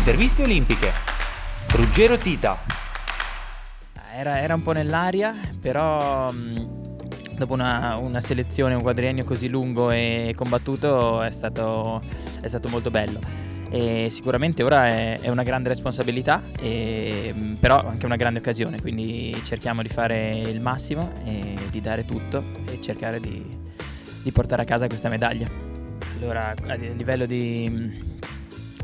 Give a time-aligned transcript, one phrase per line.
[0.00, 0.92] Interviste olimpiche.
[1.72, 2.58] Ruggero Tita.
[4.16, 9.90] Era, era un po' nell'aria, però mh, dopo una, una selezione, un quadriennio così lungo
[9.90, 12.02] e combattuto è stato,
[12.40, 13.20] è stato molto bello.
[13.68, 18.80] E sicuramente ora è, è una grande responsabilità, e, mh, però anche una grande occasione,
[18.80, 23.44] quindi cerchiamo di fare il massimo e di dare tutto e cercare di,
[24.22, 25.46] di portare a casa questa medaglia.
[26.18, 28.09] Allora, a livello di,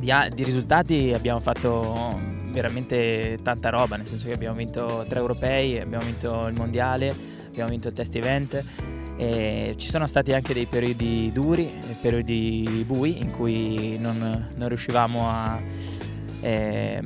[0.00, 2.18] di, di risultati abbiamo fatto
[2.50, 7.14] veramente tanta roba, nel senso che abbiamo vinto tre europei, abbiamo vinto il mondiale,
[7.46, 8.64] abbiamo vinto il test event.
[9.16, 15.28] E ci sono stati anche dei periodi duri, periodi bui in cui non, non riuscivamo
[15.28, 15.60] a,
[16.40, 17.02] eh,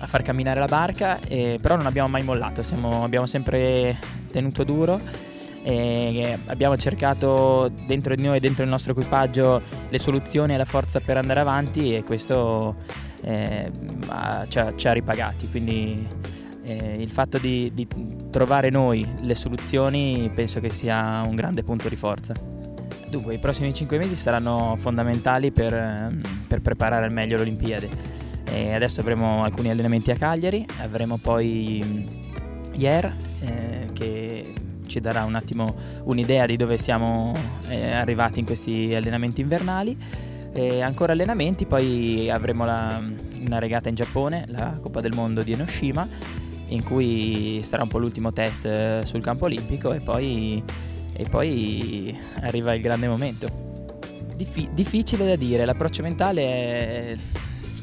[0.00, 3.96] a, far camminare la barca, eh, però non abbiamo mai mollato, siamo, abbiamo sempre
[4.30, 5.00] tenuto duro
[5.64, 11.00] e abbiamo cercato dentro di noi, dentro il nostro equipaggio, le soluzioni e la forza
[11.00, 12.76] per andare avanti e questo
[13.22, 13.70] eh,
[14.48, 15.48] ci, ha, ci, ha, ripagati.
[15.48, 16.06] Quindi
[16.62, 17.86] eh, il fatto di, di
[18.30, 22.34] trovare noi le soluzioni penso che sia un grande punto di forza.
[23.08, 27.88] Dunque, i prossimi cinque mesi saranno fondamentali per, per preparare al meglio l'Olimpiade.
[28.48, 32.24] E adesso avremo alcuni allenamenti a Cagliari, avremo poi
[32.74, 34.52] Ier, eh, che
[34.86, 37.34] ci darà un attimo un'idea di dove siamo
[37.68, 39.96] eh, arrivati in questi allenamenti invernali.
[40.52, 43.02] E ancora allenamenti, poi avremo la,
[43.44, 46.08] una regata in Giappone, la Coppa del Mondo di Enoshima,
[46.68, 50.62] in cui sarà un po' l'ultimo test eh, sul campo olimpico e poi,
[51.12, 53.64] e poi arriva il grande momento.
[54.34, 57.16] Diffi- difficile da dire, l'approccio mentale è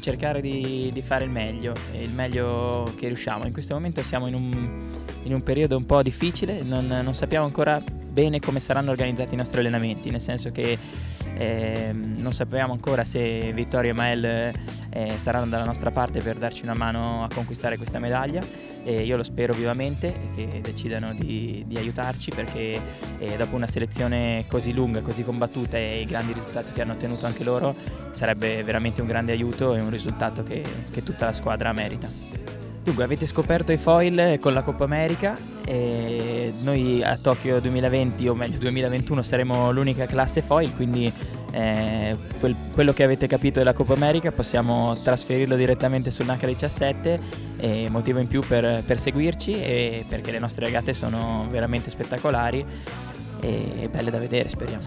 [0.04, 3.46] cercare di, di, fare il meglio, il meglio che riusciamo.
[3.46, 4.78] In questo momento siamo in un,
[5.22, 7.82] in un periodo un po' difficile, non, non sappiamo ancora
[8.14, 10.78] bene come saranno organizzati i nostri allenamenti, nel senso che
[11.36, 14.24] eh, non sappiamo ancora se Vittorio e Mael
[14.90, 18.40] eh, saranno dalla nostra parte per darci una mano a conquistare questa medaglia
[18.84, 22.80] e io lo spero vivamente che decidano di, di aiutarci perché
[23.18, 27.26] eh, dopo una selezione così lunga, così combattuta e i grandi risultati che hanno ottenuto
[27.26, 27.74] anche loro
[28.12, 32.08] sarebbe veramente un grande aiuto e un risultato che, che tutta la squadra merita.
[32.84, 38.34] Dunque, avete scoperto i foil con la Coppa America e noi a Tokyo 2020 o
[38.34, 41.12] meglio 2021 saremo l'unica classe foil, quindi
[41.52, 47.18] eh, quel, quello che avete capito della Coppa America possiamo trasferirlo direttamente sul NH17
[47.58, 52.64] e motivo in più per, per seguirci e perché le nostre regate sono veramente spettacolari
[53.40, 54.82] e belle da vedere, speriamo.